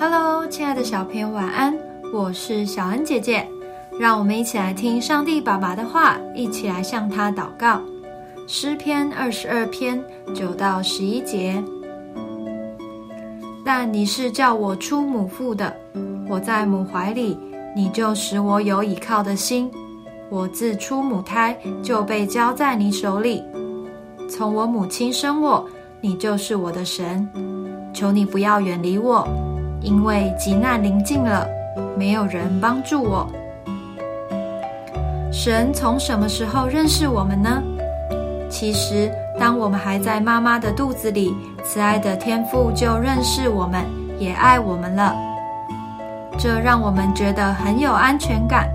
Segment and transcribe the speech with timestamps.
[0.00, 1.76] Hello，亲爱的小朋友，晚安！
[2.14, 3.44] 我是小恩姐姐，
[3.98, 7.80] 让我们一起来听上帝爸爸的话，一起来向他祷告。
[8.46, 10.00] 诗篇二十二篇
[10.32, 11.60] 九到十一节。
[13.64, 15.74] 但你是叫我出母腹的，
[16.28, 17.36] 我在母怀里，
[17.74, 19.68] 你就使我有倚靠的心。
[20.30, 23.42] 我自出母胎就被交在你手里，
[24.30, 25.68] 从我母亲生我，
[26.00, 27.28] 你就是我的神。
[27.92, 29.26] 求你不要远离我，
[29.80, 31.46] 因为急难临近了，
[31.96, 33.26] 没有人帮助我。
[35.32, 37.62] 神从什么时候认识我们呢？
[38.50, 41.32] 其实，当我们还在妈妈的肚子里，
[41.62, 43.84] 慈爱的天父就认识我们，
[44.18, 45.14] 也爱我们了。
[46.38, 48.68] 这让我们觉得很有安全感，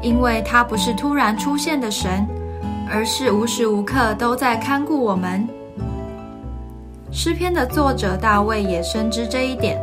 [0.00, 2.26] 因为他不是突然出现的神，
[2.88, 5.46] 而是无时无刻都在看顾我们。
[7.10, 9.80] 诗篇的作者大卫也深知这一点，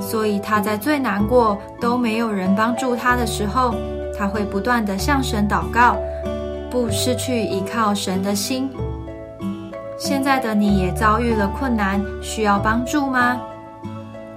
[0.00, 3.74] 所以他在最难过、都没有人帮助他的时候，
[4.16, 5.96] 他会不断的向神祷告。
[6.70, 8.70] 不失去依靠神的心。
[9.96, 13.40] 现在的你也遭遇了困难，需要帮助吗？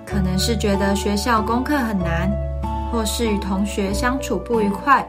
[0.06, 2.32] 可能是觉得学校功课很难，
[2.92, 5.06] 或是与同学相处不愉快。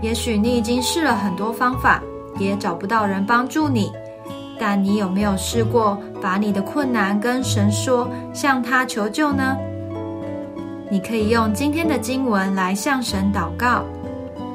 [0.00, 2.02] 也许你已经试了很多方法，
[2.38, 3.92] 也找不到人帮助你。
[4.64, 9.56] 但你有没有试过把你的困难跟神说，向他求救呢？
[10.88, 13.82] 你可以用今天的经文来向神祷告。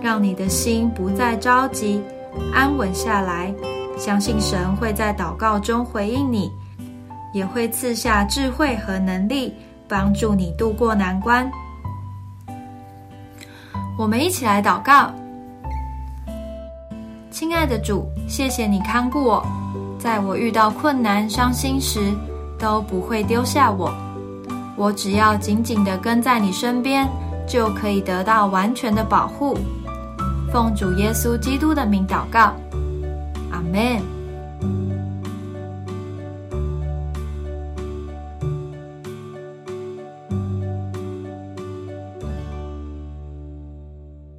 [0.02, 2.02] 让你的心不再着急，
[2.54, 3.54] 安稳下来，
[3.98, 6.50] 相信神会在祷告中回应你，
[7.34, 9.54] 也会赐下智慧和能力，
[9.90, 11.52] 帮助你度过难关。
[14.00, 15.12] 我们一起来祷告，
[17.30, 19.46] 亲爱的主，谢谢你看顾我，
[20.08, 22.14] 在我遇到困难、伤心时
[22.58, 23.94] 都不会丢下我，
[24.78, 27.06] 我只要紧紧的跟在你身边，
[27.46, 29.58] 就可以得到完全的保护。
[30.50, 32.54] 奉主耶稣基督的名祷告，
[33.52, 34.17] 阿门。